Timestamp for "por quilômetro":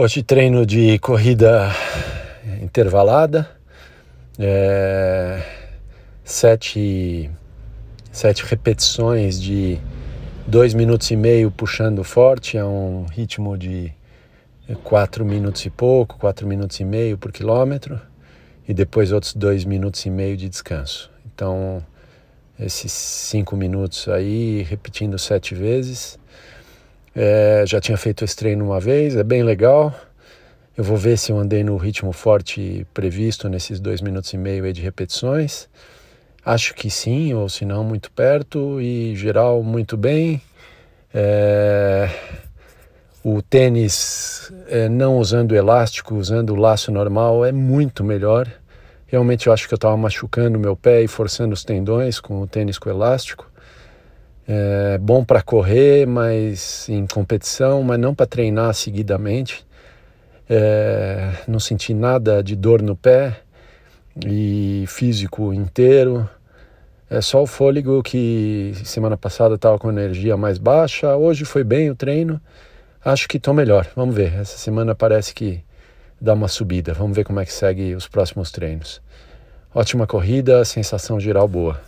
17.18-18.00